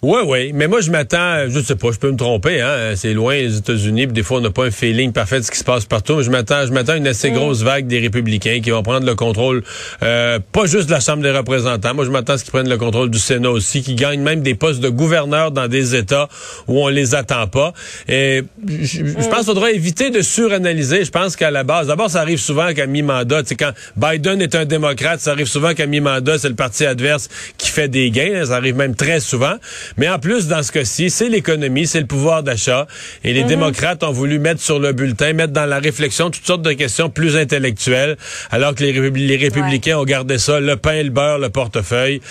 Oui, 0.07 0.19
oui. 0.27 0.51
Mais 0.53 0.67
moi, 0.67 0.81
je 0.81 0.91
m'attends, 0.91 1.49
je 1.49 1.59
sais 1.61 1.75
pas, 1.75 1.91
je 1.91 1.97
peux 1.97 2.11
me 2.11 2.15
tromper, 2.15 2.61
hein. 2.61 2.93
C'est 2.95 3.15
loin, 3.15 3.33
les 3.33 3.57
États-Unis, 3.57 4.05
des 4.05 4.21
fois, 4.21 4.37
on 4.37 4.41
n'a 4.41 4.51
pas 4.51 4.65
un 4.65 4.69
feeling 4.69 5.11
parfait 5.11 5.39
de 5.39 5.45
ce 5.45 5.49
qui 5.49 5.57
se 5.57 5.63
passe 5.63 5.85
partout. 5.85 6.17
Mais 6.17 6.23
je 6.23 6.29
m'attends, 6.29 6.63
je 6.67 6.71
m'attends 6.71 6.93
à 6.93 6.97
une 6.97 7.07
assez 7.07 7.31
grosse 7.31 7.63
vague 7.63 7.87
des 7.87 7.97
républicains 7.97 8.59
qui 8.63 8.69
vont 8.69 8.83
prendre 8.83 9.07
le 9.07 9.15
contrôle, 9.15 9.63
euh, 10.03 10.37
pas 10.51 10.67
juste 10.67 10.85
de 10.85 10.91
la 10.91 10.99
Chambre 10.99 11.23
des 11.23 11.31
représentants. 11.31 11.95
Moi, 11.95 12.05
je 12.05 12.11
m'attends 12.11 12.33
à 12.33 12.37
ce 12.37 12.43
qu'ils 12.43 12.51
prennent 12.51 12.69
le 12.69 12.77
contrôle 12.77 13.09
du 13.09 13.17
Sénat 13.17 13.49
aussi, 13.49 13.81
qui 13.81 13.95
gagnent 13.95 14.21
même 14.21 14.43
des 14.43 14.53
postes 14.53 14.79
de 14.79 14.89
gouverneurs 14.89 15.49
dans 15.49 15.67
des 15.67 15.95
États 15.95 16.29
où 16.67 16.85
on 16.85 16.87
les 16.87 17.15
attend 17.15 17.47
pas. 17.47 17.73
Et 18.07 18.43
je, 18.63 19.01
pense 19.01 19.37
qu'il 19.37 19.45
faudra 19.45 19.71
éviter 19.71 20.11
de 20.11 20.21
suranalyser. 20.21 21.03
Je 21.03 21.11
pense 21.11 21.35
qu'à 21.35 21.49
la 21.49 21.63
base, 21.63 21.87
d'abord, 21.87 22.11
ça 22.11 22.21
arrive 22.21 22.37
souvent 22.37 22.75
qu'à 22.75 22.85
mi-mandat, 22.85 23.41
tu 23.41 23.55
quand 23.55 23.71
Biden 23.97 24.39
est 24.39 24.53
un 24.53 24.65
démocrate, 24.65 25.19
ça 25.19 25.31
arrive 25.31 25.47
souvent 25.47 25.73
qu'à 25.73 25.87
mi-mandat, 25.87 26.37
c'est 26.37 26.49
le 26.49 26.53
parti 26.53 26.85
adverse 26.85 27.27
qui 27.57 27.71
fait 27.71 27.87
des 27.87 28.11
gains. 28.11 28.45
Ça 28.45 28.57
arrive 28.57 28.75
même 28.75 28.93
très 28.93 29.19
souvent. 29.19 29.55
Mais 29.97 30.09
en 30.09 30.19
plus, 30.19 30.47
dans 30.47 30.61
ce 30.63 30.71
cas-ci, 30.71 31.09
c'est 31.09 31.29
l'économie, 31.29 31.87
c'est 31.87 31.99
le 31.99 32.05
pouvoir 32.05 32.43
d'achat. 32.43 32.87
Et 33.23 33.33
les 33.33 33.43
mhm. 33.43 33.49
démocrates 33.49 34.03
ont 34.03 34.11
voulu 34.11 34.39
mettre 34.39 34.61
sur 34.61 34.79
le 34.79 34.93
bulletin, 34.93 35.33
mettre 35.33 35.53
dans 35.53 35.65
la 35.65 35.79
réflexion 35.79 36.29
toutes 36.29 36.45
sortes 36.45 36.61
de 36.61 36.73
questions 36.73 37.09
plus 37.09 37.37
intellectuelles, 37.37 38.17
alors 38.51 38.75
que 38.75 38.83
les, 38.83 39.37
républicains 39.37 39.97
ont 39.97 40.03
gardé 40.03 40.37
ça, 40.37 40.59
le 40.59 40.75
pain, 40.75 41.01
le 41.01 41.09
beurre, 41.09 41.39
le 41.39 41.49
portefeuille. 41.49 42.21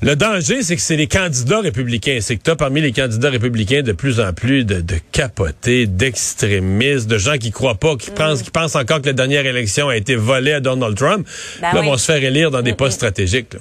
Le 0.00 0.14
danger, 0.14 0.62
c'est 0.62 0.76
que 0.76 0.82
c'est 0.82 0.96
les 0.96 1.08
candidats 1.08 1.60
républicains. 1.60 2.18
C'est 2.20 2.36
que 2.36 2.42
tu 2.44 2.50
as 2.52 2.56
parmi 2.56 2.80
les 2.80 2.92
candidats 2.92 3.30
républicains 3.30 3.82
de 3.82 3.90
plus 3.90 4.20
en 4.20 4.32
plus 4.32 4.64
de, 4.64 4.80
de 4.80 4.94
capotés, 5.10 5.86
d'extrémistes, 5.86 7.08
de 7.08 7.18
gens 7.18 7.36
qui 7.36 7.50
croient 7.50 7.74
pas, 7.74 7.96
qui 7.96 8.12
pensent, 8.12 8.42
qui 8.42 8.50
pensent 8.52 8.76
encore 8.76 9.00
que 9.00 9.06
la 9.06 9.12
dernière 9.12 9.44
élection 9.44 9.88
a 9.88 9.96
été 9.96 10.14
volée 10.14 10.52
à 10.52 10.60
Donald 10.60 10.96
Trump. 10.96 11.26
Ben 11.60 11.72
là, 11.72 11.82
vont 11.82 11.96
se 11.96 12.04
faire 12.04 12.22
élire 12.22 12.52
dans 12.52 12.62
des 12.62 12.74
postes 12.74 12.96
stratégiques. 12.96 13.56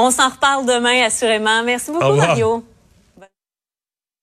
On 0.00 0.12
s'en 0.12 0.28
reparle 0.28 0.64
demain, 0.64 1.02
assurément. 1.04 1.64
Merci 1.64 1.90
beaucoup, 1.90 2.14
Mario. 2.14 2.62